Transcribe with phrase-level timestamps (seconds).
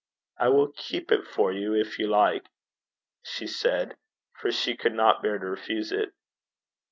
[0.39, 2.49] 'I will keep it for you, if you like,'
[3.21, 3.95] she said,
[4.33, 6.11] for she could not bear to refuse it.